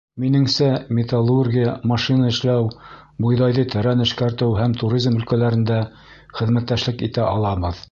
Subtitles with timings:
[0.21, 0.67] —Минеңсә,
[0.99, 2.63] металлургия, машина эшләү,
[3.27, 5.81] бойҙайҙы тәрән эшкәртеү һәм туризм өлкәләрендә
[6.41, 7.79] хеҙмәттәшлек итә алабыҙ.